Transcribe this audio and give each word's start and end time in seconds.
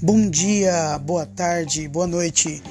Bom 0.00 0.28
dia, 0.28 0.98
boa 0.98 1.24
tarde, 1.24 1.88
boa 1.88 2.06
noite. 2.06 2.62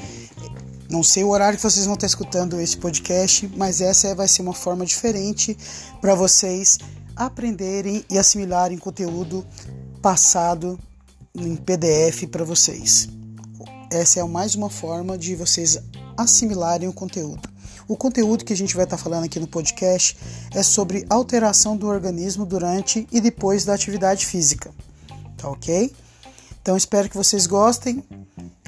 Não 0.89 1.02
sei 1.02 1.23
o 1.23 1.29
horário 1.29 1.57
que 1.57 1.63
vocês 1.63 1.86
vão 1.86 1.95
estar 1.95 2.05
escutando 2.05 2.59
esse 2.59 2.77
podcast, 2.77 3.52
mas 3.57 3.81
essa 3.81 4.13
vai 4.13 4.27
ser 4.27 4.43
uma 4.43 4.54
forma 4.54 4.86
diferente 4.86 5.57
para 6.00 6.13
vocês 6.13 6.77
aprenderem 7.16 8.05
e 8.09 8.18
assimilarem 8.18 8.77
conteúdo 8.77 9.45
passado 10.01 10.79
em 11.35 11.55
PDF 11.55 12.27
para 12.29 12.43
vocês. 12.43 13.07
Essa 13.91 14.20
é 14.20 14.23
mais 14.23 14.55
uma 14.55 14.70
forma 14.70 15.17
de 15.17 15.35
vocês 15.35 15.79
assimilarem 16.17 16.88
o 16.88 16.93
conteúdo. 16.93 17.52
O 17.88 17.97
conteúdo 17.97 18.45
que 18.45 18.54
a 18.54 18.57
gente 18.57 18.75
vai 18.75 18.86
estar 18.86 18.97
falando 18.97 19.25
aqui 19.25 19.39
no 19.39 19.47
podcast 19.47 20.18
é 20.54 20.63
sobre 20.63 21.05
alteração 21.09 21.75
do 21.75 21.88
organismo 21.88 22.45
durante 22.45 23.07
e 23.11 23.20
depois 23.20 23.65
da 23.65 23.73
atividade 23.73 24.25
física. 24.25 24.71
Tá 25.37 25.50
ok? 25.50 25.92
Então 26.61 26.78
espero 26.78 27.09
que 27.09 27.18
vocês 27.18 27.46
gostem. 27.46 28.04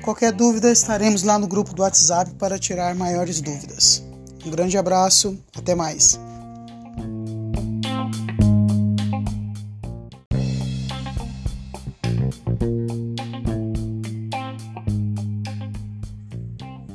Qualquer 0.04 0.32
dúvida, 0.32 0.72
estaremos 0.72 1.24
lá 1.24 1.40
no 1.40 1.48
grupo 1.48 1.74
do 1.74 1.82
WhatsApp 1.82 2.32
para 2.36 2.60
tirar 2.60 2.94
maiores 2.94 3.40
dúvidas. 3.40 4.04
Um 4.46 4.52
grande 4.52 4.78
abraço, 4.78 5.38
até 5.58 5.74
mais. 5.74 6.20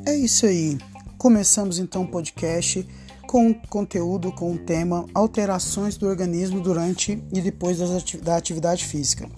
É 0.06 0.14
isso 0.14 0.46
aí. 0.46 0.89
Começamos 1.20 1.78
então 1.78 2.04
o 2.04 2.08
podcast 2.08 2.88
com 3.26 3.52
conteúdo 3.52 4.32
com 4.32 4.54
o 4.54 4.58
tema 4.58 5.04
alterações 5.12 5.98
do 5.98 6.06
organismo 6.06 6.62
durante 6.62 7.22
e 7.30 7.42
depois 7.42 7.76
da 8.22 8.36
atividade 8.38 8.86
física. 8.86 9.28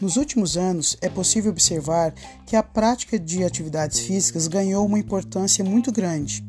Nos 0.00 0.16
últimos 0.16 0.56
anos, 0.56 0.96
é 1.02 1.10
possível 1.10 1.50
observar 1.50 2.14
que 2.46 2.56
a 2.56 2.62
prática 2.62 3.18
de 3.18 3.44
atividades 3.44 3.98
físicas 3.98 4.48
ganhou 4.48 4.86
uma 4.86 4.98
importância 4.98 5.62
muito 5.62 5.92
grande. 5.92 6.42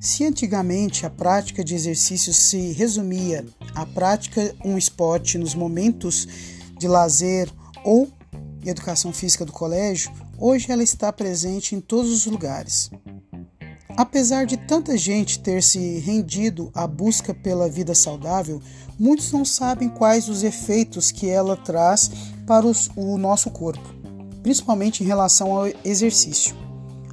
Se 0.00 0.24
antigamente 0.24 1.04
a 1.04 1.10
prática 1.10 1.62
de 1.62 1.74
exercícios 1.74 2.38
se 2.38 2.72
resumia 2.72 3.44
à 3.74 3.84
prática 3.84 4.56
um 4.64 4.78
esporte 4.78 5.36
nos 5.36 5.54
momentos 5.54 6.26
de 6.78 6.88
lazer 6.88 7.50
ou 7.84 8.08
educação 8.64 9.12
física 9.12 9.44
do 9.44 9.52
colégio, 9.52 10.10
hoje 10.38 10.72
ela 10.72 10.82
está 10.82 11.12
presente 11.12 11.74
em 11.74 11.82
todos 11.82 12.10
os 12.10 12.24
lugares. 12.24 12.90
Apesar 13.96 14.44
de 14.44 14.58
tanta 14.58 14.96
gente 14.98 15.38
ter 15.38 15.62
se 15.62 15.98
rendido 16.00 16.70
à 16.74 16.86
busca 16.86 17.32
pela 17.32 17.66
vida 17.66 17.94
saudável, 17.94 18.60
muitos 18.98 19.32
não 19.32 19.42
sabem 19.42 19.88
quais 19.88 20.28
os 20.28 20.42
efeitos 20.42 21.10
que 21.10 21.30
ela 21.30 21.56
traz 21.56 22.10
para 22.46 22.66
os, 22.66 22.90
o 22.94 23.16
nosso 23.16 23.50
corpo, 23.50 23.88
principalmente 24.42 25.02
em 25.02 25.06
relação 25.06 25.56
ao 25.56 25.66
exercício. 25.82 26.54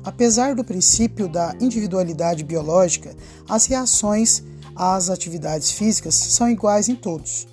Apesar 0.03 0.55
do 0.55 0.63
princípio 0.65 1.29
da 1.29 1.55
individualidade 1.61 2.43
biológica, 2.43 3.15
as 3.47 3.65
reações 3.65 4.43
às 4.75 5.09
atividades 5.09 5.71
físicas 5.71 6.15
são 6.15 6.49
iguais 6.49 6.89
em 6.89 6.95
todos, 6.95 7.47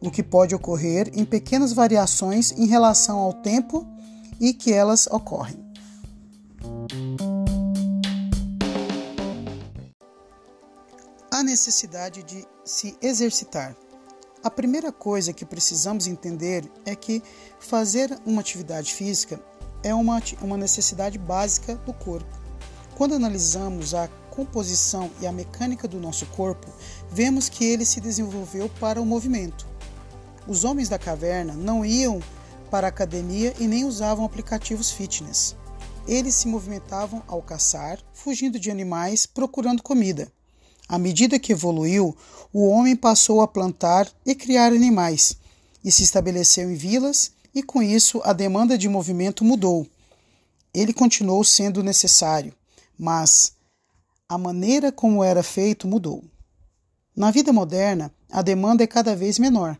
o 0.00 0.10
que 0.10 0.24
pode 0.24 0.56
ocorrer 0.56 1.08
em 1.14 1.24
pequenas 1.24 1.72
variações 1.72 2.50
em 2.58 2.66
relação 2.66 3.18
ao 3.18 3.32
tempo 3.32 3.86
e 4.40 4.52
que 4.52 4.72
elas 4.72 5.06
ocorrem. 5.06 5.71
A 11.42 11.44
necessidade 11.44 12.22
de 12.22 12.46
se 12.64 12.96
exercitar. 13.02 13.74
A 14.44 14.48
primeira 14.48 14.92
coisa 14.92 15.32
que 15.32 15.44
precisamos 15.44 16.06
entender 16.06 16.70
é 16.86 16.94
que 16.94 17.20
fazer 17.58 18.16
uma 18.24 18.40
atividade 18.40 18.94
física 18.94 19.42
é 19.82 19.92
uma, 19.92 20.22
uma 20.40 20.56
necessidade 20.56 21.18
básica 21.18 21.74
do 21.74 21.92
corpo. 21.92 22.30
Quando 22.94 23.16
analisamos 23.16 23.92
a 23.92 24.06
composição 24.30 25.10
e 25.20 25.26
a 25.26 25.32
mecânica 25.32 25.88
do 25.88 25.98
nosso 25.98 26.26
corpo, 26.26 26.68
vemos 27.10 27.48
que 27.48 27.64
ele 27.64 27.84
se 27.84 28.00
desenvolveu 28.00 28.68
para 28.78 29.02
o 29.02 29.04
movimento. 29.04 29.66
Os 30.46 30.62
homens 30.62 30.88
da 30.88 30.96
caverna 30.96 31.54
não 31.54 31.84
iam 31.84 32.22
para 32.70 32.86
a 32.86 32.90
academia 32.90 33.52
e 33.58 33.66
nem 33.66 33.84
usavam 33.84 34.24
aplicativos 34.24 34.92
fitness. 34.92 35.56
Eles 36.06 36.36
se 36.36 36.46
movimentavam 36.46 37.20
ao 37.26 37.42
caçar, 37.42 37.98
fugindo 38.12 38.60
de 38.60 38.70
animais, 38.70 39.26
procurando 39.26 39.82
comida. 39.82 40.30
À 40.92 40.98
medida 40.98 41.38
que 41.38 41.52
evoluiu, 41.52 42.14
o 42.52 42.68
homem 42.68 42.94
passou 42.94 43.40
a 43.40 43.48
plantar 43.48 44.06
e 44.26 44.34
criar 44.34 44.74
animais 44.74 45.38
e 45.82 45.90
se 45.90 46.02
estabeleceu 46.02 46.70
em 46.70 46.74
vilas, 46.74 47.32
e 47.54 47.62
com 47.62 47.82
isso 47.82 48.20
a 48.22 48.34
demanda 48.34 48.76
de 48.76 48.90
movimento 48.90 49.42
mudou. 49.42 49.86
Ele 50.74 50.92
continuou 50.92 51.42
sendo 51.44 51.82
necessário, 51.82 52.52
mas 52.98 53.54
a 54.28 54.36
maneira 54.36 54.92
como 54.92 55.24
era 55.24 55.42
feito 55.42 55.88
mudou. 55.88 56.22
Na 57.16 57.30
vida 57.30 57.54
moderna, 57.54 58.12
a 58.30 58.42
demanda 58.42 58.84
é 58.84 58.86
cada 58.86 59.16
vez 59.16 59.38
menor. 59.38 59.78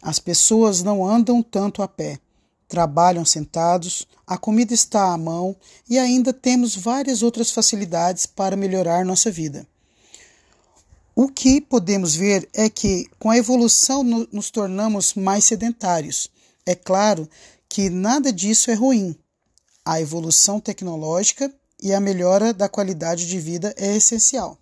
As 0.00 0.20
pessoas 0.20 0.84
não 0.84 1.04
andam 1.04 1.42
tanto 1.42 1.82
a 1.82 1.88
pé, 1.88 2.20
trabalham 2.68 3.24
sentados, 3.24 4.06
a 4.24 4.38
comida 4.38 4.72
está 4.72 5.12
à 5.12 5.18
mão 5.18 5.56
e 5.90 5.98
ainda 5.98 6.32
temos 6.32 6.76
várias 6.76 7.24
outras 7.24 7.50
facilidades 7.50 8.24
para 8.24 8.54
melhorar 8.54 9.04
nossa 9.04 9.32
vida. 9.32 9.66
O 11.16 11.28
que 11.28 11.60
podemos 11.60 12.16
ver 12.16 12.48
é 12.52 12.68
que, 12.68 13.08
com 13.20 13.30
a 13.30 13.36
evolução, 13.36 14.02
nos 14.02 14.50
tornamos 14.50 15.14
mais 15.14 15.44
sedentários. 15.44 16.28
É 16.66 16.74
claro 16.74 17.28
que 17.68 17.88
nada 17.88 18.32
disso 18.32 18.68
é 18.68 18.74
ruim. 18.74 19.16
A 19.84 20.00
evolução 20.00 20.58
tecnológica 20.58 21.54
e 21.80 21.94
a 21.94 22.00
melhora 22.00 22.52
da 22.52 22.68
qualidade 22.68 23.28
de 23.28 23.38
vida 23.38 23.72
é 23.76 23.94
essencial. 23.94 24.58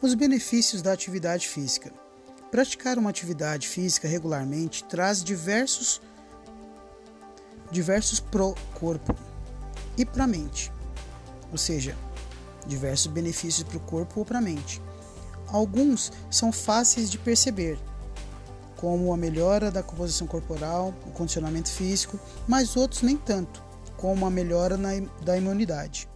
Os 0.00 0.14
benefícios 0.14 0.80
da 0.80 0.92
atividade 0.92 1.48
física. 1.48 1.92
Praticar 2.50 2.98
uma 2.98 3.10
atividade 3.10 3.68
física 3.68 4.08
regularmente 4.08 4.84
traz 4.84 5.22
diversos 5.22 6.00
diversos 7.70 8.20
pro 8.20 8.54
corpo 8.78 9.33
e 9.96 10.04
para 10.04 10.24
a 10.24 10.26
mente, 10.26 10.72
ou 11.50 11.58
seja, 11.58 11.96
diversos 12.66 13.06
benefícios 13.06 13.62
para 13.62 13.76
o 13.76 13.80
corpo 13.80 14.20
ou 14.20 14.26
para 14.26 14.38
a 14.38 14.42
mente. 14.42 14.80
Alguns 15.48 16.12
são 16.30 16.50
fáceis 16.50 17.10
de 17.10 17.18
perceber, 17.18 17.78
como 18.76 19.12
a 19.12 19.16
melhora 19.16 19.70
da 19.70 19.82
composição 19.82 20.26
corporal, 20.26 20.94
o 21.06 21.10
condicionamento 21.10 21.70
físico, 21.70 22.18
mas 22.46 22.76
outros 22.76 23.02
nem 23.02 23.16
tanto, 23.16 23.62
como 23.96 24.26
a 24.26 24.30
melhora 24.30 24.76
na, 24.76 24.90
da 25.22 25.36
imunidade. 25.36 26.08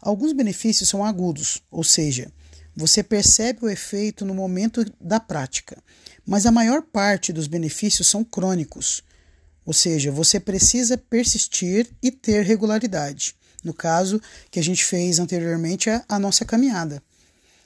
Alguns 0.00 0.32
benefícios 0.32 0.88
são 0.88 1.04
agudos, 1.04 1.62
ou 1.70 1.84
seja, 1.84 2.32
você 2.76 3.02
percebe 3.02 3.64
o 3.64 3.68
efeito 3.68 4.24
no 4.24 4.34
momento 4.34 4.84
da 5.00 5.20
prática, 5.20 5.82
mas 6.26 6.46
a 6.46 6.52
maior 6.52 6.82
parte 6.82 7.32
dos 7.32 7.46
benefícios 7.46 8.08
são 8.08 8.24
crônicos, 8.24 9.02
ou 9.64 9.72
seja, 9.72 10.10
você 10.10 10.38
precisa 10.38 10.96
persistir 10.98 11.88
e 12.02 12.10
ter 12.10 12.44
regularidade. 12.44 13.34
No 13.62 13.72
caso 13.72 14.20
que 14.50 14.60
a 14.60 14.62
gente 14.62 14.84
fez 14.84 15.18
anteriormente, 15.18 15.88
a, 15.88 16.04
a 16.08 16.18
nossa 16.18 16.44
caminhada. 16.44 17.02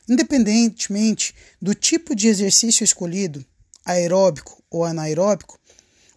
Independentemente 0.08 1.34
do 1.60 1.74
tipo 1.74 2.14
de 2.14 2.28
exercício 2.28 2.84
escolhido, 2.84 3.44
aeróbico 3.84 4.62
ou 4.70 4.84
anaeróbico, 4.84 5.58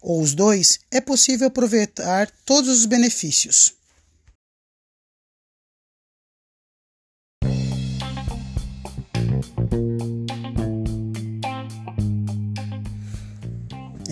ou 0.00 0.20
os 0.20 0.34
dois, 0.34 0.80
é 0.90 1.00
possível 1.00 1.48
aproveitar 1.48 2.30
todos 2.44 2.70
os 2.70 2.86
benefícios. 2.86 3.74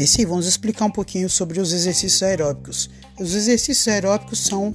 E 0.01 0.07
sim, 0.07 0.25
vamos 0.25 0.47
explicar 0.47 0.87
um 0.87 0.91
pouquinho 0.91 1.29
sobre 1.29 1.61
os 1.61 1.75
exercícios 1.75 2.23
aeróbicos. 2.23 2.89
Os 3.21 3.35
exercícios 3.35 3.87
aeróbicos 3.87 4.39
são 4.41 4.75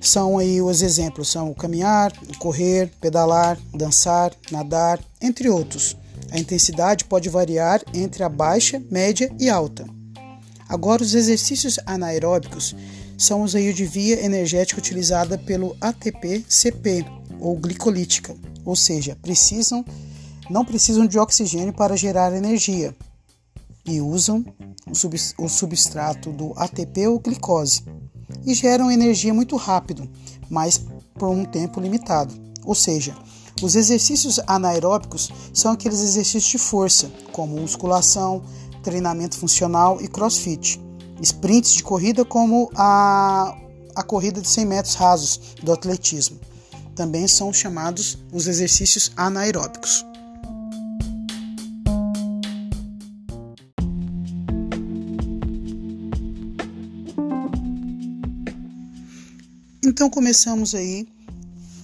são 0.00 0.38
aí 0.38 0.62
os 0.62 0.80
exemplos, 0.80 1.28
são 1.28 1.52
caminhar, 1.52 2.10
correr, 2.38 2.90
pedalar, 2.98 3.58
dançar, 3.74 4.32
nadar, 4.50 4.98
entre 5.20 5.50
outros. 5.50 5.94
A 6.30 6.38
intensidade 6.38 7.04
pode 7.04 7.28
variar 7.28 7.82
entre 7.92 8.22
a 8.22 8.30
baixa, 8.30 8.82
média 8.90 9.30
e 9.38 9.50
alta. 9.50 9.84
Agora, 10.66 11.02
os 11.02 11.14
exercícios 11.14 11.78
anaeróbicos 11.84 12.74
são 13.18 13.42
os 13.42 13.54
aí 13.54 13.74
de 13.74 13.84
via 13.84 14.24
energética 14.24 14.80
utilizada 14.80 15.36
pelo 15.36 15.76
ATP-CP 15.82 17.04
ou 17.38 17.56
glicolítica, 17.56 18.34
ou 18.64 18.74
seja, 18.74 19.18
precisam 19.20 19.84
não 20.48 20.64
precisam 20.64 21.06
de 21.06 21.18
oxigênio 21.18 21.72
para 21.72 21.96
gerar 21.96 22.32
energia, 22.32 22.94
e 23.86 24.00
usam 24.00 24.44
o 25.38 25.48
substrato 25.48 26.30
do 26.30 26.52
ATP 26.56 27.08
ou 27.08 27.18
glicose 27.18 27.84
e 28.44 28.54
geram 28.54 28.90
energia 28.90 29.32
muito 29.32 29.56
rápido, 29.56 30.08
mas 30.50 30.84
por 31.14 31.28
um 31.28 31.44
tempo 31.44 31.80
limitado. 31.80 32.34
Ou 32.64 32.74
seja, 32.74 33.14
os 33.62 33.74
exercícios 33.74 34.38
anaeróbicos 34.46 35.30
são 35.52 35.72
aqueles 35.72 36.00
exercícios 36.00 36.50
de 36.50 36.58
força, 36.58 37.10
como 37.32 37.60
musculação, 37.60 38.42
treinamento 38.82 39.38
funcional 39.38 40.00
e 40.00 40.08
crossfit. 40.08 40.80
Sprints 41.22 41.72
de 41.72 41.82
corrida, 41.82 42.24
como 42.24 42.70
a, 42.74 43.56
a 43.94 44.02
corrida 44.02 44.40
de 44.40 44.48
100 44.48 44.66
metros 44.66 44.94
rasos 44.94 45.40
do 45.62 45.72
atletismo. 45.72 46.38
Também 46.94 47.26
são 47.26 47.52
chamados 47.52 48.18
os 48.32 48.46
exercícios 48.46 49.10
anaeróbicos. 49.16 50.04
Então 59.96 60.10
começamos 60.10 60.74
aí 60.74 61.08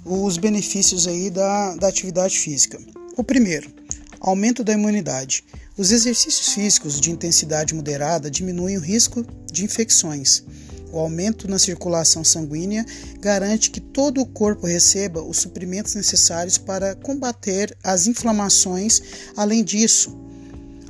os 0.05 0.37
benefícios 0.37 1.06
aí 1.06 1.31
da, 1.31 1.75
da 1.76 1.88
atividade 1.88 2.38
física. 2.38 2.79
O 3.17 3.25
primeiro, 3.25 3.73
aumento 4.20 4.62
da 4.62 4.75
imunidade. 4.75 5.43
Os 5.79 5.91
exercícios 5.91 6.49
físicos 6.50 7.00
de 7.00 7.11
intensidade 7.11 7.75
moderada 7.75 8.31
diminuem 8.31 8.76
o 8.76 8.82
risco 8.82 9.25
de 9.50 9.64
infecções. 9.64 10.44
O 10.93 10.99
aumento 10.99 11.49
na 11.49 11.59
circulação 11.59 12.23
sanguínea 12.23 12.85
garante 13.19 13.70
que 13.70 13.81
todo 13.81 14.20
o 14.20 14.26
corpo 14.26 14.67
receba 14.67 15.23
os 15.23 15.38
suprimentos 15.38 15.94
necessários 15.94 16.59
para 16.59 16.94
combater 16.94 17.75
as 17.82 18.06
inflamações. 18.06 19.00
Além 19.35 19.64
disso, 19.64 20.14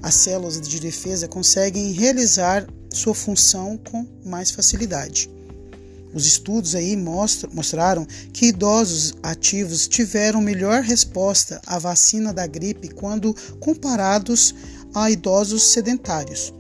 as 0.03 0.15
células 0.15 0.61
de 0.61 0.81
defesa 0.81 1.29
conseguem 1.29 1.93
realizar 1.93 2.67
sua 2.91 3.15
função 3.15 3.79
com 3.79 4.05
mais 4.25 4.51
facilidade. 4.51 5.31
Os 6.15 6.27
estudos 6.27 6.75
aí 6.75 6.97
mostram, 6.97 7.51
mostraram 7.55 8.07
que 8.33 8.47
idosos 8.47 9.15
ativos 9.23 9.89
tiveram 9.89 10.41
melhor 10.41 10.83
resposta 10.83 11.61
à 11.67 11.79
vacina 11.79 12.33
da 12.33 12.47
gripe 12.47 12.89
quando 12.89 13.35
comparados 13.59 14.55
a 14.95 15.11
idosos 15.11 15.73
sedentários. 15.73 16.53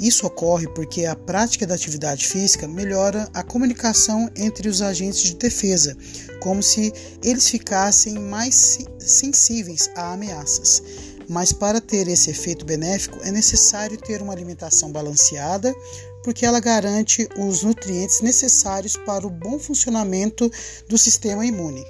Isso 0.00 0.26
ocorre 0.26 0.66
porque 0.68 1.04
a 1.04 1.14
prática 1.14 1.66
da 1.66 1.74
atividade 1.74 2.26
física 2.26 2.66
melhora 2.66 3.28
a 3.34 3.42
comunicação 3.42 4.30
entre 4.34 4.66
os 4.66 4.80
agentes 4.80 5.22
de 5.22 5.34
defesa, 5.34 5.94
como 6.40 6.62
se 6.62 6.90
eles 7.22 7.48
ficassem 7.50 8.18
mais 8.18 8.78
sensíveis 8.98 9.90
a 9.94 10.14
ameaças. 10.14 10.82
Mas 11.28 11.52
para 11.52 11.82
ter 11.82 12.08
esse 12.08 12.30
efeito 12.30 12.64
benéfico 12.64 13.18
é 13.22 13.30
necessário 13.30 13.98
ter 13.98 14.22
uma 14.22 14.32
alimentação 14.32 14.90
balanceada, 14.90 15.72
porque 16.22 16.44
ela 16.44 16.60
garante 16.60 17.28
os 17.36 17.62
nutrientes 17.62 18.20
necessários 18.20 18.96
para 18.96 19.26
o 19.26 19.30
bom 19.30 19.58
funcionamento 19.58 20.50
do 20.88 20.98
sistema 20.98 21.44
imune. 21.44 21.84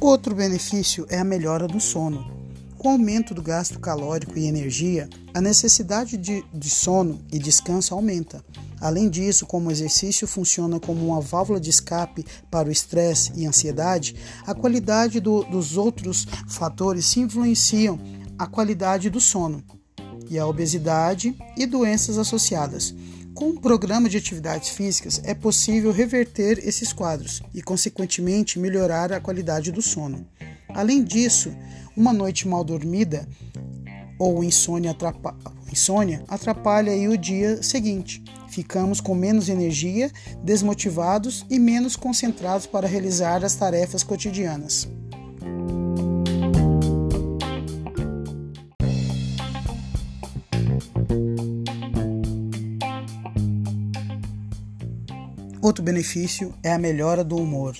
Outro 0.00 0.34
benefício 0.34 1.06
é 1.08 1.18
a 1.18 1.24
melhora 1.24 1.66
do 1.66 1.80
sono. 1.80 2.30
Com 2.76 2.88
o 2.88 2.92
aumento 2.92 3.32
do 3.32 3.42
gasto 3.42 3.80
calórico 3.80 4.38
e 4.38 4.46
energia, 4.46 5.08
a 5.32 5.40
necessidade 5.40 6.18
de, 6.18 6.44
de 6.52 6.68
sono 6.68 7.24
e 7.32 7.38
descanso 7.38 7.94
aumenta. 7.94 8.44
Além 8.84 9.08
disso, 9.08 9.46
como 9.46 9.70
o 9.70 9.72
exercício 9.72 10.28
funciona 10.28 10.78
como 10.78 11.06
uma 11.06 11.18
válvula 11.18 11.58
de 11.58 11.70
escape 11.70 12.22
para 12.50 12.68
o 12.68 12.70
estresse 12.70 13.32
e 13.34 13.46
ansiedade, 13.46 14.14
a 14.46 14.54
qualidade 14.54 15.20
do, 15.20 15.42
dos 15.44 15.78
outros 15.78 16.26
fatores 16.46 17.06
se 17.06 17.18
influenciam 17.18 17.98
a 18.38 18.46
qualidade 18.46 19.08
do 19.08 19.22
sono 19.22 19.64
e 20.28 20.38
a 20.38 20.46
obesidade 20.46 21.34
e 21.56 21.64
doenças 21.64 22.18
associadas. 22.18 22.94
Com 23.32 23.46
um 23.46 23.56
programa 23.56 24.06
de 24.06 24.18
atividades 24.18 24.68
físicas, 24.68 25.18
é 25.24 25.32
possível 25.32 25.90
reverter 25.90 26.58
esses 26.58 26.92
quadros 26.92 27.40
e, 27.54 27.62
consequentemente, 27.62 28.58
melhorar 28.58 29.14
a 29.14 29.20
qualidade 29.20 29.72
do 29.72 29.80
sono. 29.80 30.26
Além 30.68 31.02
disso, 31.02 31.56
uma 31.96 32.12
noite 32.12 32.46
mal 32.46 32.62
dormida 32.62 33.26
ou 34.18 34.44
insônia 34.44 34.92
insônia 35.74 36.22
atrapalha 36.28 36.92
o 37.10 37.18
dia 37.18 37.60
seguinte. 37.60 38.22
Ficamos 38.48 39.00
com 39.00 39.12
menos 39.12 39.48
energia, 39.48 40.08
desmotivados 40.42 41.44
e 41.50 41.58
menos 41.58 41.96
concentrados 41.96 42.64
para 42.64 42.86
realizar 42.86 43.44
as 43.44 43.56
tarefas 43.56 44.04
cotidianas. 44.04 44.88
Outro 55.60 55.82
benefício 55.82 56.54
é 56.62 56.72
a 56.72 56.78
melhora 56.78 57.24
do 57.24 57.36
humor. 57.36 57.74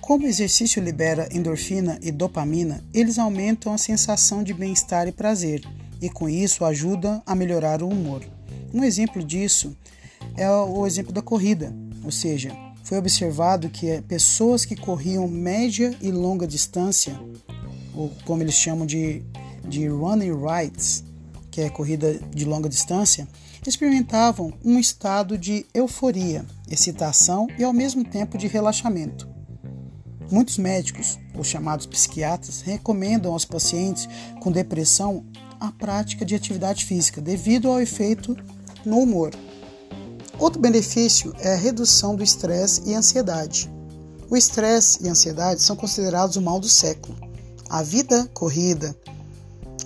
Como 0.00 0.24
o 0.24 0.28
exercício 0.28 0.82
libera 0.82 1.28
endorfina 1.32 1.98
e 2.02 2.10
dopamina, 2.10 2.82
eles 2.92 3.18
aumentam 3.18 3.72
a 3.72 3.78
sensação 3.78 4.42
de 4.42 4.52
bem-estar 4.52 5.06
e 5.06 5.12
prazer, 5.12 5.62
e 6.04 6.10
com 6.10 6.28
isso 6.28 6.66
ajuda 6.66 7.22
a 7.24 7.34
melhorar 7.34 7.82
o 7.82 7.88
humor. 7.88 8.22
Um 8.74 8.84
exemplo 8.84 9.24
disso 9.24 9.74
é 10.36 10.50
o 10.50 10.86
exemplo 10.86 11.14
da 11.14 11.22
corrida, 11.22 11.74
ou 12.04 12.10
seja, 12.10 12.54
foi 12.82 12.98
observado 12.98 13.70
que 13.70 14.02
pessoas 14.02 14.66
que 14.66 14.76
corriam 14.76 15.26
média 15.26 15.96
e 16.02 16.10
longa 16.10 16.46
distância, 16.46 17.18
ou 17.94 18.12
como 18.26 18.42
eles 18.42 18.54
chamam 18.54 18.84
de, 18.84 19.22
de 19.66 19.88
running 19.88 20.32
rides, 20.34 21.02
que 21.50 21.62
é 21.62 21.70
corrida 21.70 22.20
de 22.34 22.44
longa 22.44 22.68
distância, 22.68 23.26
experimentavam 23.66 24.52
um 24.62 24.78
estado 24.78 25.38
de 25.38 25.64
euforia, 25.72 26.44
excitação 26.70 27.48
e 27.58 27.64
ao 27.64 27.72
mesmo 27.72 28.04
tempo 28.04 28.36
de 28.36 28.46
relaxamento. 28.46 29.26
Muitos 30.30 30.58
médicos, 30.58 31.18
os 31.34 31.46
chamados 31.46 31.86
psiquiatras, 31.86 32.60
recomendam 32.60 33.32
aos 33.32 33.46
pacientes 33.46 34.06
com 34.40 34.52
depressão 34.52 35.24
a 35.66 35.72
prática 35.72 36.24
de 36.24 36.34
atividade 36.34 36.84
física 36.84 37.20
devido 37.20 37.68
ao 37.68 37.80
efeito 37.80 38.36
no 38.84 38.98
humor. 38.98 39.32
Outro 40.38 40.60
benefício 40.60 41.34
é 41.38 41.54
a 41.54 41.56
redução 41.56 42.16
do 42.16 42.22
estresse 42.22 42.82
e 42.86 42.94
ansiedade. 42.94 43.70
O 44.28 44.36
estresse 44.36 45.04
e 45.04 45.08
a 45.08 45.12
ansiedade 45.12 45.62
são 45.62 45.76
considerados 45.76 46.36
o 46.36 46.42
mal 46.42 46.58
do 46.58 46.68
século. 46.68 47.16
A 47.68 47.82
vida 47.82 48.28
corrida, 48.34 48.96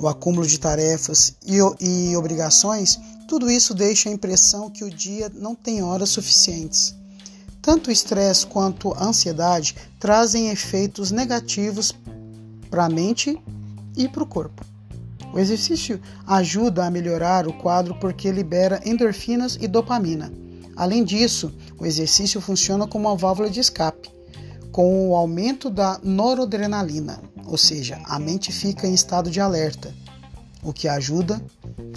o 0.00 0.08
acúmulo 0.08 0.46
de 0.46 0.58
tarefas 0.58 1.34
e, 1.46 1.58
e 1.80 2.16
obrigações 2.16 2.98
tudo 3.28 3.50
isso 3.50 3.74
deixa 3.74 4.08
a 4.08 4.12
impressão 4.12 4.70
que 4.70 4.82
o 4.82 4.90
dia 4.90 5.30
não 5.34 5.54
tem 5.54 5.82
horas 5.82 6.08
suficientes. 6.08 6.94
Tanto 7.60 7.88
o 7.88 7.92
estresse 7.92 8.46
quanto 8.46 8.94
a 8.94 9.04
ansiedade 9.04 9.76
trazem 10.00 10.48
efeitos 10.48 11.10
negativos 11.10 11.94
para 12.70 12.86
a 12.86 12.88
mente 12.88 13.38
e 13.94 14.08
para 14.08 14.22
o 14.22 14.26
corpo. 14.26 14.64
O 15.32 15.38
exercício 15.38 16.00
ajuda 16.26 16.86
a 16.86 16.90
melhorar 16.90 17.46
o 17.46 17.52
quadro 17.52 17.94
porque 18.00 18.30
libera 18.30 18.80
endorfinas 18.84 19.58
e 19.60 19.68
dopamina. 19.68 20.32
Além 20.74 21.04
disso, 21.04 21.52
o 21.78 21.84
exercício 21.84 22.40
funciona 22.40 22.86
como 22.86 23.08
uma 23.08 23.16
válvula 23.16 23.50
de 23.50 23.60
escape, 23.60 24.10
com 24.70 25.08
o 25.08 25.16
aumento 25.16 25.68
da 25.70 25.98
noradrenalina, 26.02 27.20
ou 27.46 27.58
seja, 27.58 28.00
a 28.04 28.18
mente 28.18 28.52
fica 28.52 28.86
em 28.86 28.94
estado 28.94 29.30
de 29.30 29.40
alerta, 29.40 29.92
o 30.62 30.72
que 30.72 30.86
ajuda 30.86 31.42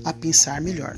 a 0.03 0.11
pensar 0.11 0.59
melhor. 0.61 0.97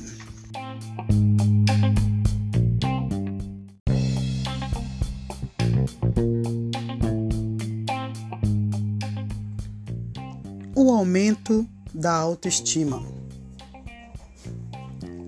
O 10.75 10.91
aumento 10.91 11.67
da 11.93 12.13
autoestima. 12.13 13.03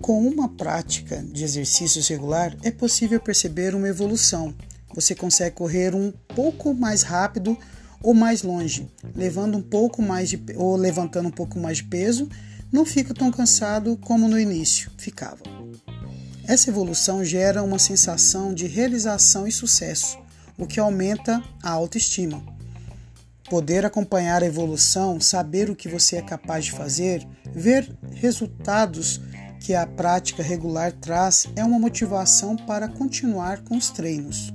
Com 0.01 0.27
uma 0.27 0.49
prática 0.49 1.23
de 1.23 1.43
exercícios 1.43 2.07
regular, 2.07 2.55
é 2.63 2.71
possível 2.71 3.19
perceber 3.19 3.73
uma 3.73 3.87
evolução. 3.87 4.53
Você 4.93 5.15
consegue 5.15 5.55
correr 5.55 5.95
um 5.95 6.11
pouco 6.11 6.73
mais 6.73 7.01
rápido 7.01 7.57
ou 8.01 8.13
mais 8.13 8.43
longe, 8.43 8.87
levando 9.15 9.57
um 9.57 9.61
pouco 9.61 10.01
mais 10.01 10.29
de, 10.29 10.39
ou 10.55 10.75
levantando 10.75 11.27
um 11.27 11.31
pouco 11.31 11.59
mais 11.59 11.77
de 11.77 11.85
peso, 11.85 12.29
não 12.71 12.85
fica 12.85 13.13
tão 13.13 13.31
cansado 13.31 13.97
como 13.97 14.27
no 14.27 14.39
início 14.39 14.91
ficava. 14.97 15.41
Essa 16.47 16.69
evolução 16.69 17.25
gera 17.25 17.63
uma 17.63 17.79
sensação 17.79 18.53
de 18.53 18.67
realização 18.67 19.47
e 19.47 19.51
sucesso, 19.51 20.19
o 20.55 20.67
que 20.67 20.79
aumenta 20.79 21.43
a 21.63 21.71
autoestima. 21.71 22.54
Poder 23.49 23.85
acompanhar 23.85 24.41
a 24.41 24.45
evolução, 24.45 25.19
saber 25.21 25.69
o 25.69 25.75
que 25.75 25.87
você 25.87 26.17
é 26.17 26.21
capaz 26.21 26.65
de 26.65 26.71
fazer, 26.71 27.25
ver 27.53 27.95
resultados 28.11 29.21
que 29.59 29.73
a 29.73 29.85
prática 29.85 30.43
regular 30.43 30.91
traz 30.91 31.47
é 31.55 31.63
uma 31.63 31.79
motivação 31.79 32.55
para 32.55 32.87
continuar 32.87 33.63
com 33.63 33.77
os 33.77 33.89
treinos. 33.89 34.51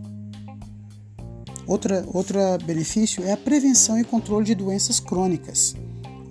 Outra, 1.66 2.04
outro 2.12 2.38
benefício 2.64 3.24
é 3.24 3.32
a 3.32 3.36
prevenção 3.36 3.98
e 3.98 4.04
controle 4.04 4.44
de 4.44 4.54
doenças 4.54 4.98
crônicas. 4.98 5.74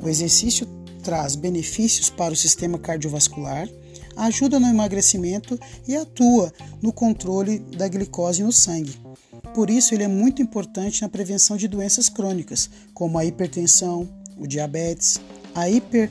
O 0.02 0.10
exercício 0.10 0.66
traz 1.02 1.36
benefícios 1.36 2.10
para 2.10 2.34
o 2.34 2.38
sistema 2.38 2.78
cardiovascular, 2.78 3.70
ajuda 4.18 4.60
no 4.60 4.68
emagrecimento 4.68 5.58
e 5.88 5.96
atua 5.96 6.52
no 6.82 6.92
controle 6.92 7.60
da 7.60 7.88
glicose 7.88 8.44
no 8.44 8.52
sangue. 8.52 9.09
Por 9.54 9.70
isso, 9.70 9.94
ele 9.94 10.04
é 10.04 10.08
muito 10.08 10.42
importante 10.42 11.02
na 11.02 11.10
prevenção 11.10 11.58
de 11.58 11.68
doenças 11.68 12.08
crônicas, 12.10 12.70
como 12.94 13.18
a 13.18 13.26
hipertensão, 13.26 14.08
o 14.38 14.48
diabetes, 14.48 15.20
a 15.54 15.70
hiper, 15.70 16.10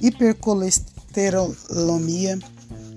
hipercolesterolemia, 0.00 2.38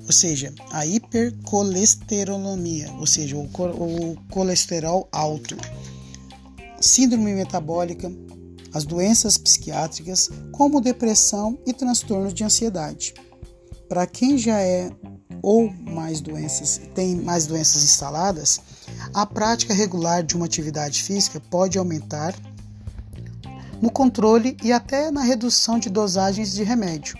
ou 0.06 0.12
seja, 0.12 0.54
a 0.72 0.86
hipercolesterolemia, 0.86 2.92
ou 2.94 3.06
seja, 3.06 3.38
o, 3.38 3.44
o 3.44 4.18
colesterol 4.30 5.08
alto, 5.12 5.56
síndrome 6.80 7.34
metabólica, 7.34 8.10
as 8.74 8.86
doenças 8.86 9.38
psiquiátricas, 9.38 10.30
como 10.52 10.82
depressão 10.82 11.58
e 11.66 11.72
transtornos 11.74 12.34
de 12.34 12.44
ansiedade. 12.44 13.14
Para 13.88 14.06
quem 14.06 14.38
já 14.38 14.60
é 14.62 14.92
ou 15.42 15.72
mais 15.72 16.20
doenças, 16.22 16.80
tem 16.94 17.16
mais 17.16 17.48
doenças 17.48 17.84
instaladas, 17.84 18.60
a 19.14 19.26
prática 19.26 19.74
regular 19.74 20.24
de 20.24 20.36
uma 20.36 20.46
atividade 20.46 21.02
física 21.04 21.40
pode 21.40 21.78
aumentar 21.78 22.36
no 23.82 23.92
controle 23.92 24.58
e 24.64 24.72
até 24.72 25.12
na 25.12 25.22
redução 25.22 25.80
de 25.80 25.90
dosagens 25.90 26.54
de 26.54 26.64
remédio. 26.64 27.18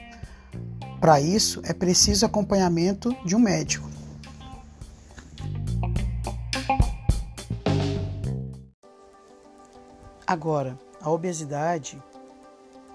Para 1.00 1.22
isso, 1.22 1.62
é 1.64 1.74
preciso 1.74 2.26
acompanhamento 2.26 3.16
de 3.24 3.36
um 3.36 3.40
médico. 3.40 3.88
Agora, 10.26 10.78
a 11.02 11.10
obesidade 11.10 12.02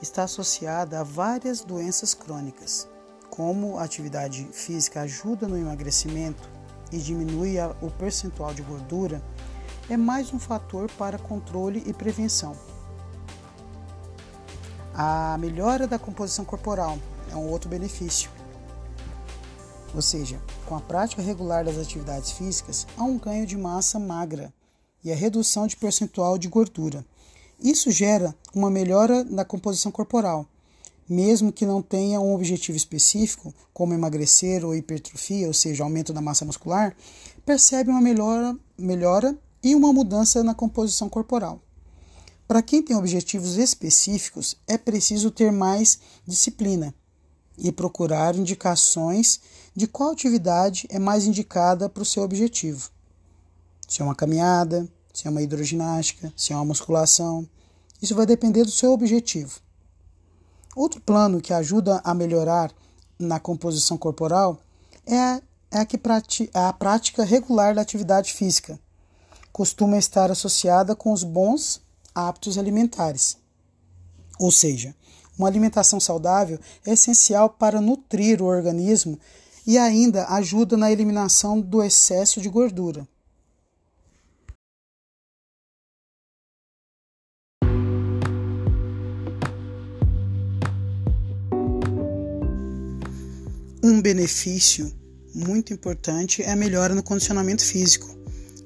está 0.03 0.25
associada 0.25 1.01
a 1.01 1.05
várias 1.05 1.61
doenças 1.61 2.13
crônicas. 2.13 2.89
Como 3.31 3.79
a 3.79 3.85
atividade 3.85 4.47
física 4.53 5.03
ajuda 5.03 5.49
no 5.49 5.57
emagrecimento 5.57 6.51
e 6.93 6.99
diminui 6.99 7.57
o 7.81 7.91
percentual 7.91 8.53
de 8.53 8.63
gordura, 8.63 9.23
é 9.89 9.97
mais 9.97 10.33
um 10.33 10.39
fator 10.39 10.91
para 10.93 11.19
controle 11.19 11.83
e 11.87 11.93
prevenção. 11.93 12.57
A 14.95 15.37
melhora 15.39 15.87
da 15.87 15.99
composição 15.99 16.45
corporal 16.45 16.99
é 17.31 17.37
um 17.37 17.49
outro 17.49 17.69
benefício. 17.69 18.31
Ou 19.95 20.03
seja, 20.03 20.41
com 20.67 20.77
a 20.77 20.81
prática 20.81 21.23
regular 21.23 21.65
das 21.65 21.79
atividades 21.79 22.33
físicas, 22.33 22.87
há 22.97 23.03
um 23.03 23.19
ganho 23.19 23.47
de 23.47 23.57
massa 23.57 23.99
magra 23.99 24.53
e 25.03 25.11
a 25.11 25.17
redução 25.17 25.67
de 25.67 25.77
percentual 25.77 26.39
de 26.39 26.49
gordura. 26.49 27.05
Isso 27.59 27.91
gera 27.91 28.35
uma 28.55 28.71
melhora 28.71 29.25
na 29.25 29.45
composição 29.45 29.93
corporal, 29.93 30.47
mesmo 31.13 31.53
que 31.53 31.67
não 31.67 31.83
tenha 31.83 32.21
um 32.21 32.35
objetivo 32.35 32.77
específico, 32.77 33.55
como 33.73 33.93
emagrecer 33.93 34.65
ou 34.65 34.75
hipertrofia, 34.75 35.47
ou 35.47 35.53
seja, 35.53 35.85
aumento 35.85 36.13
da 36.13 36.21
massa 36.21 36.45
muscular, 36.45 36.97
percebe 37.45 37.91
uma 37.91 38.01
melhora, 38.01 38.57
melhora 38.79 39.37
e 39.63 39.75
uma 39.75 39.93
mudança 39.93 40.43
na 40.43 40.55
composição 40.55 41.09
corporal. 41.09 41.61
Para 42.49 42.63
quem 42.63 42.83
tem 42.83 42.97
objetivos 42.97 43.57
específicos, 43.57 44.57
é 44.67 44.77
preciso 44.77 45.31
ter 45.31 45.53
mais 45.53 45.99
disciplina 46.27 46.95
e 47.57 47.71
procurar 47.71 48.35
indicações 48.35 49.41
de 49.75 49.87
qual 49.87 50.11
atividade 50.11 50.87
é 50.91 50.99
mais 50.99 51.27
indicada 51.27 51.89
para 51.89 52.03
o 52.03 52.07
seu 52.07 52.23
objetivo. 52.23 52.91
Se 53.87 54.01
é 54.01 54.05
uma 54.05 54.15
caminhada, 54.15 54.89
se 55.13 55.27
é 55.27 55.31
uma 55.31 55.43
hidroginástica, 55.43 56.33
se 56.37 56.53
é 56.53 56.57
uma 56.57 56.65
musculação. 56.65 57.49
Isso 58.01 58.15
vai 58.15 58.27
depender 58.27 58.65
do 58.65 58.71
seu 58.71 58.93
objetivo. 58.93 59.61
Outro 60.75 61.01
plano 61.01 61.41
que 61.41 61.53
ajuda 61.53 62.01
a 62.03 62.15
melhorar 62.15 62.73
na 63.19 63.39
composição 63.39 63.99
corporal 63.99 64.59
é 65.05 65.19
a, 65.19 65.43
é 65.71 65.79
a, 65.81 65.87
que 65.87 65.99
prati, 65.99 66.51
é 66.55 66.59
a 66.59 66.73
prática 66.73 67.25
regular 67.25 67.75
da 67.75 67.83
atividade 67.83 68.33
física. 68.33 68.81
Costuma 69.53 69.99
estar 69.99 70.31
associada 70.31 70.97
com 70.97 71.13
os 71.13 71.23
bons 71.23 71.83
hábitos 72.15 72.57
alimentares. 72.57 73.37
Ou 74.39 74.51
seja, 74.51 74.95
uma 75.39 75.47
alimentação 75.47 76.01
saudável 76.01 76.59
é 76.87 76.93
essencial 76.93 77.51
para 77.51 77.81
nutrir 77.81 78.41
o 78.41 78.47
organismo 78.47 79.19
e 79.67 79.77
ainda 79.79 80.27
ajuda 80.29 80.77
na 80.77 80.91
eliminação 80.91 81.61
do 81.61 81.83
excesso 81.83 82.41
de 82.41 82.49
gordura. 82.49 83.07
Benefício 94.03 94.93
muito 95.33 95.73
importante 95.73 96.43
é 96.43 96.51
a 96.51 96.57
melhora 96.57 96.95
no 96.95 97.03
condicionamento 97.03 97.65
físico. 97.65 98.19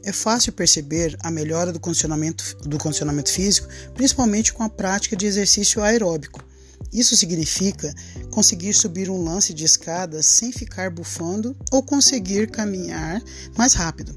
É 0.03 0.13
fácil 0.13 0.53
perceber 0.53 1.17
a 1.21 1.31
melhora 1.31 1.73
do 1.73 1.79
condicionamento, 1.79 2.57
do 2.63 2.79
condicionamento 2.79 3.31
físico, 3.31 3.69
principalmente 3.95 4.53
com 4.53 4.63
a 4.63 4.69
prática 4.69 5.15
de 5.15 5.27
exercício 5.27 5.83
aeróbico. 5.83 6.43
Isso 6.93 7.17
significa 7.17 7.93
conseguir 8.31 8.73
subir 8.73 9.11
um 9.11 9.23
lance 9.23 9.53
de 9.53 9.65
escada 9.65 10.23
sem 10.23 10.53
ficar 10.53 10.91
bufando 10.91 11.57
ou 11.71 11.83
conseguir 11.83 12.51
caminhar 12.51 13.23
mais 13.57 13.75
rápido. 13.75 14.17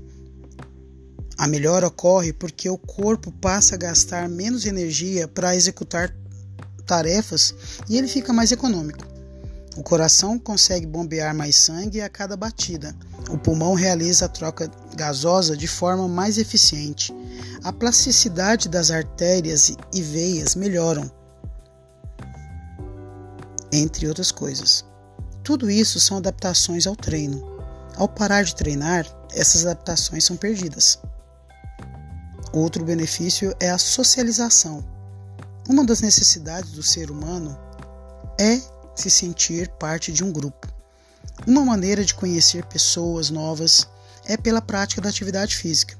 A 1.37 1.47
melhora 1.47 1.87
ocorre 1.87 2.33
porque 2.33 2.69
o 2.69 2.77
corpo 2.77 3.31
passa 3.31 3.75
a 3.75 3.77
gastar 3.77 4.29
menos 4.29 4.65
energia 4.65 5.27
para 5.27 5.55
executar 5.55 6.15
tarefas 6.85 7.53
e 7.89 7.97
ele 7.97 8.07
fica 8.07 8.33
mais 8.33 8.51
econômico. 8.51 9.08
O 9.79 9.81
coração 9.81 10.37
consegue 10.37 10.85
bombear 10.85 11.33
mais 11.33 11.55
sangue 11.55 12.01
a 12.01 12.09
cada 12.09 12.35
batida. 12.35 12.93
O 13.29 13.37
pulmão 13.37 13.75
realiza 13.75 14.25
a 14.25 14.27
troca 14.27 14.69
gasosa 14.93 15.55
de 15.55 15.69
forma 15.69 16.05
mais 16.05 16.37
eficiente. 16.37 17.15
A 17.63 17.71
plasticidade 17.71 18.67
das 18.67 18.91
artérias 18.91 19.73
e 19.93 20.01
veias 20.01 20.53
melhoram, 20.53 21.09
entre 23.71 24.05
outras 24.05 24.33
coisas. 24.33 24.83
Tudo 25.45 25.71
isso 25.71 25.97
são 25.97 26.17
adaptações 26.17 26.85
ao 26.85 26.97
treino. 26.97 27.41
Ao 27.95 28.09
parar 28.09 28.43
de 28.43 28.55
treinar, 28.55 29.05
essas 29.31 29.65
adaptações 29.65 30.25
são 30.25 30.35
perdidas. 30.35 30.99
Outro 32.51 32.83
benefício 32.83 33.55
é 33.61 33.69
a 33.69 33.77
socialização. 33.77 34.83
Uma 35.69 35.85
das 35.85 36.01
necessidades 36.01 36.71
do 36.71 36.83
ser 36.83 37.09
humano 37.09 37.57
é 38.37 38.59
se 38.99 39.09
sentir 39.09 39.69
parte 39.79 40.11
de 40.11 40.23
um 40.23 40.31
grupo. 40.31 40.67
Uma 41.47 41.63
maneira 41.63 42.03
de 42.03 42.13
conhecer 42.13 42.65
pessoas 42.65 43.29
novas 43.29 43.87
é 44.25 44.35
pela 44.35 44.61
prática 44.61 45.01
da 45.01 45.09
atividade 45.09 45.55
física. 45.55 45.97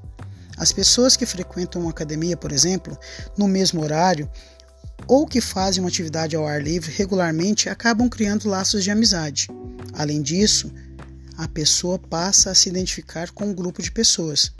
As 0.57 0.73
pessoas 0.73 1.15
que 1.15 1.25
frequentam 1.25 1.81
uma 1.81 1.91
academia, 1.91 2.35
por 2.35 2.51
exemplo, 2.51 2.97
no 3.37 3.47
mesmo 3.47 3.81
horário, 3.81 4.29
ou 5.07 5.25
que 5.25 5.39
fazem 5.39 5.81
uma 5.81 5.89
atividade 5.89 6.35
ao 6.35 6.45
ar 6.45 6.61
livre 6.61 6.91
regularmente 6.91 7.69
acabam 7.69 8.09
criando 8.09 8.49
laços 8.49 8.83
de 8.83 8.91
amizade. 8.91 9.47
Além 9.93 10.21
disso, 10.21 10.71
a 11.37 11.47
pessoa 11.47 11.97
passa 11.97 12.51
a 12.51 12.55
se 12.55 12.67
identificar 12.67 13.31
com 13.31 13.45
um 13.45 13.53
grupo 13.53 13.81
de 13.81 13.91
pessoas. 13.91 14.51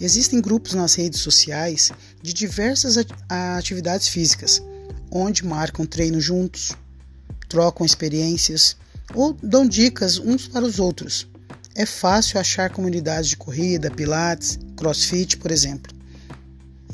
Existem 0.00 0.40
grupos 0.40 0.74
nas 0.74 0.94
redes 0.94 1.20
sociais 1.20 1.90
de 2.22 2.32
diversas 2.32 2.96
atividades 3.28 4.08
físicas, 4.08 4.62
onde 5.10 5.44
marcam 5.44 5.84
treino 5.84 6.20
juntos, 6.20 6.72
trocam 7.50 7.84
experiências 7.84 8.76
ou 9.12 9.34
dão 9.42 9.66
dicas 9.66 10.18
uns 10.18 10.48
para 10.48 10.64
os 10.64 10.78
outros. 10.78 11.26
É 11.74 11.84
fácil 11.84 12.40
achar 12.40 12.70
comunidades 12.70 13.28
de 13.28 13.36
corrida, 13.36 13.90
pilates, 13.90 14.58
crossfit, 14.76 15.36
por 15.36 15.50
exemplo, 15.50 15.92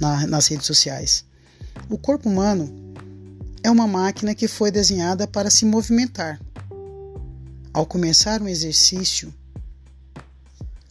na, 0.01 0.27
nas 0.27 0.49
redes 0.49 0.67
sociais. 0.67 1.25
O 1.89 1.99
corpo 1.99 2.29
humano 2.29 2.75
é 3.63 3.71
uma 3.71 3.87
máquina 3.87 4.35
que 4.35 4.49
foi 4.49 4.71
desenhada 4.71 5.27
para 5.27 5.51
se 5.51 5.65
movimentar. 5.65 6.41
Ao 7.73 7.85
começar 7.85 8.41
um 8.41 8.49
exercício, 8.49 9.33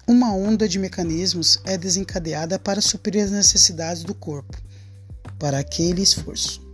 uma 0.07 0.31
onda 0.33 0.69
de 0.69 0.77
mecanismos 0.77 1.59
é 1.63 1.77
desencadeada 1.77 2.59
para 2.59 2.81
suprir 2.81 3.23
as 3.23 3.31
necessidades 3.31 4.03
do 4.03 4.13
corpo 4.13 4.55
para 5.39 5.59
aquele 5.59 6.01
esforço. 6.01 6.64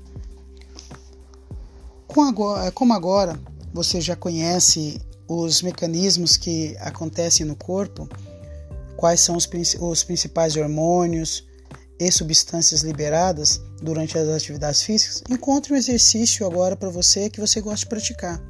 Como 2.74 2.94
agora 2.94 3.40
você 3.74 4.02
já 4.02 4.18
conhece 4.18 5.00
os 5.26 5.62
mecanismos 5.62 6.36
que 6.36 6.76
acontecem 6.80 7.46
no 7.46 7.56
corpo, 7.56 8.10
quais 8.98 9.22
são 9.22 9.38
os, 9.38 9.48
os 9.80 10.04
principais 10.04 10.58
hormônios 10.58 11.46
e 11.98 12.12
substâncias 12.12 12.82
liberadas 12.82 13.62
durante 13.82 14.18
as 14.18 14.28
atividades 14.28 14.84
físicas, 14.84 15.24
encontre 15.30 15.74
um 15.74 15.78
exercício 15.78 16.46
agora 16.46 16.76
para 16.76 16.90
você 16.90 17.30
que 17.30 17.40
você 17.40 17.62
gosta 17.62 17.86
de 17.86 17.90
praticar 17.90 18.44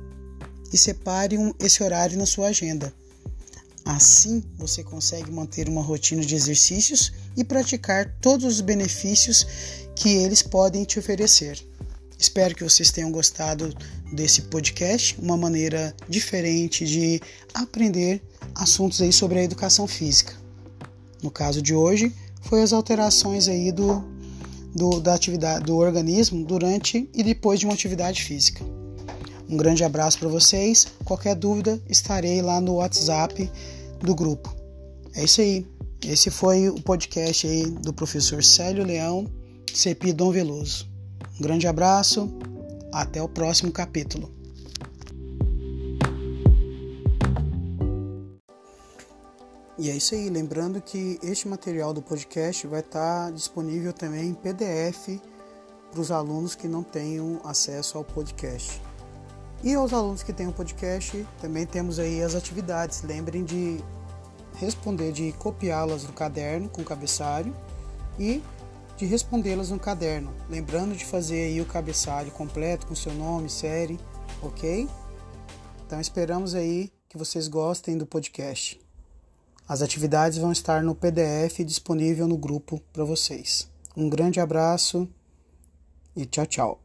e 0.73 0.77
separe 0.77 1.37
um, 1.37 1.53
esse 1.59 1.83
horário 1.83 2.17
na 2.17 2.25
sua 2.25 2.47
agenda. 2.47 2.91
Assim, 3.85 4.43
você 4.57 4.83
consegue 4.83 5.31
manter 5.31 5.69
uma 5.69 5.83
rotina 5.83 6.25
de 6.25 6.33
exercícios 6.33 7.13
e 7.37 7.43
praticar 7.43 8.11
todos 8.21 8.55
os 8.55 8.61
benefícios 8.61 9.45
que 9.95 10.09
eles 10.09 10.41
podem 10.41 10.83
te 10.83 10.97
oferecer. 10.97 11.70
Espero 12.21 12.53
que 12.53 12.63
vocês 12.63 12.91
tenham 12.91 13.11
gostado 13.11 13.75
desse 14.13 14.43
podcast, 14.43 15.19
uma 15.19 15.35
maneira 15.35 15.91
diferente 16.07 16.85
de 16.85 17.19
aprender 17.51 18.21
assuntos 18.53 19.01
aí 19.01 19.11
sobre 19.11 19.39
a 19.39 19.43
educação 19.43 19.87
física. 19.87 20.35
No 21.23 21.31
caso 21.31 21.63
de 21.63 21.73
hoje, 21.73 22.13
foi 22.43 22.61
as 22.61 22.73
alterações 22.73 23.47
aí 23.47 23.71
do, 23.71 24.03
do, 24.71 24.99
da 24.99 25.15
atividade 25.15 25.65
do 25.65 25.75
organismo 25.75 26.45
durante 26.45 27.09
e 27.11 27.23
depois 27.23 27.59
de 27.59 27.65
uma 27.65 27.73
atividade 27.73 28.21
física. 28.21 28.63
Um 29.49 29.57
grande 29.57 29.83
abraço 29.83 30.19
para 30.19 30.29
vocês. 30.29 30.85
Qualquer 31.03 31.33
dúvida, 31.33 31.81
estarei 31.89 32.39
lá 32.39 32.61
no 32.61 32.75
WhatsApp 32.75 33.49
do 33.99 34.13
grupo. 34.13 34.55
É 35.15 35.23
isso 35.23 35.41
aí. 35.41 35.65
Esse 36.05 36.29
foi 36.29 36.69
o 36.69 36.79
podcast 36.81 37.47
aí 37.47 37.65
do 37.65 37.91
professor 37.91 38.43
Célio 38.43 38.85
Leão, 38.85 39.25
CEPI 39.73 40.13
Dom 40.13 40.31
Veloso. 40.31 40.90
Um 41.39 41.41
grande 41.41 41.67
abraço, 41.67 42.29
até 42.93 43.21
o 43.21 43.27
próximo 43.27 43.71
capítulo. 43.71 44.31
E 49.77 49.89
é 49.89 49.95
isso 49.95 50.13
aí, 50.13 50.29
lembrando 50.29 50.79
que 50.79 51.19
este 51.23 51.47
material 51.47 51.91
do 51.91 52.03
podcast 52.03 52.67
vai 52.67 52.81
estar 52.81 53.31
disponível 53.31 53.91
também 53.91 54.29
em 54.29 54.33
PDF 54.35 55.19
para 55.89 55.99
os 55.99 56.11
alunos 56.11 56.53
que 56.53 56.67
não 56.67 56.83
tenham 56.83 57.41
acesso 57.43 57.97
ao 57.97 58.03
podcast. 58.03 58.79
E 59.63 59.73
aos 59.73 59.91
alunos 59.91 60.23
que 60.23 60.33
têm 60.33 60.47
o 60.47 60.51
podcast, 60.51 61.25
também 61.39 61.65
temos 61.65 61.97
aí 61.97 62.21
as 62.21 62.35
atividades. 62.35 63.01
Lembrem 63.03 63.43
de 63.43 63.79
responder, 64.55 65.11
de 65.11 65.31
copiá-las 65.33 66.03
no 66.03 66.13
caderno 66.13 66.69
com 66.69 66.83
cabeçalho 66.83 67.55
e 68.19 68.41
de 69.01 69.07
respondê-las 69.07 69.71
no 69.71 69.79
caderno, 69.79 70.31
lembrando 70.47 70.95
de 70.95 71.03
fazer 71.03 71.45
aí 71.45 71.59
o 71.59 71.65
cabeçalho 71.65 72.29
completo 72.29 72.85
com 72.85 72.93
seu 72.93 73.11
nome, 73.11 73.49
série, 73.49 73.99
ok? 74.43 74.87
Então 75.83 75.99
esperamos 75.99 76.53
aí 76.53 76.93
que 77.09 77.17
vocês 77.17 77.47
gostem 77.47 77.97
do 77.97 78.05
podcast. 78.05 78.79
As 79.67 79.81
atividades 79.81 80.37
vão 80.37 80.51
estar 80.51 80.83
no 80.83 80.93
PDF 80.93 81.65
disponível 81.65 82.27
no 82.27 82.37
grupo 82.37 82.79
para 82.93 83.03
vocês. 83.03 83.67
Um 83.97 84.07
grande 84.07 84.39
abraço 84.39 85.09
e 86.15 86.23
tchau, 86.27 86.45
tchau. 86.45 86.80